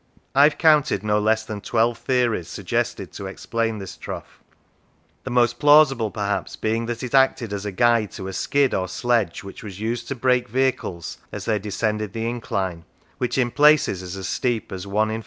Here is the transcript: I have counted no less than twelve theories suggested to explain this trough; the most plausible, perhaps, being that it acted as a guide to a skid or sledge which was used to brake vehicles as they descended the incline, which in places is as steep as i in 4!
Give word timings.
I 0.33 0.45
have 0.45 0.57
counted 0.57 1.03
no 1.03 1.19
less 1.19 1.45
than 1.45 1.61
twelve 1.61 1.95
theories 1.95 2.47
suggested 2.47 3.11
to 3.11 3.27
explain 3.27 3.77
this 3.77 3.95
trough; 3.97 4.39
the 5.25 5.29
most 5.29 5.59
plausible, 5.59 6.09
perhaps, 6.09 6.55
being 6.55 6.87
that 6.87 7.03
it 7.03 7.13
acted 7.13 7.53
as 7.53 7.67
a 7.67 7.71
guide 7.71 8.09
to 8.13 8.27
a 8.27 8.33
skid 8.33 8.73
or 8.73 8.87
sledge 8.87 9.43
which 9.43 9.63
was 9.63 9.79
used 9.79 10.07
to 10.07 10.15
brake 10.15 10.47
vehicles 10.49 11.19
as 11.31 11.45
they 11.45 11.59
descended 11.59 12.13
the 12.13 12.27
incline, 12.27 12.83
which 13.19 13.37
in 13.37 13.51
places 13.51 14.01
is 14.01 14.17
as 14.17 14.27
steep 14.27 14.71
as 14.71 14.87
i 14.87 15.03
in 15.03 15.19
4! 15.19 15.19